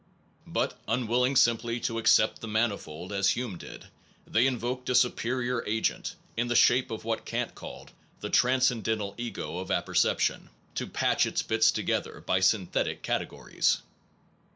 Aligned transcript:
But 0.47 0.79
unwilling 0.87 1.35
sim 1.35 1.57
ply 1.57 1.77
to 1.81 1.99
accept 1.99 2.41
the 2.41 2.47
manifold, 2.47 3.13
as 3.13 3.29
Hume 3.29 3.59
did, 3.59 3.85
they 4.25 4.47
invoked 4.47 4.89
a 4.89 4.95
superior 4.95 5.63
agent 5.67 6.15
in 6.35 6.47
the 6.47 6.55
shape 6.55 6.89
of 6.89 7.05
what 7.05 7.23
Kant 7.23 7.53
called 7.53 7.91
the 8.19 8.29
transcendental 8.31 9.13
ego 9.19 9.59
of 9.59 9.69
apper 9.69 9.93
ception 9.93 10.47
to 10.73 10.87
patch 10.87 11.27
its 11.27 11.43
bits 11.43 11.71
together 11.71 12.19
by 12.19 12.39
synthetic 12.39 13.03
categories. 13.03 13.83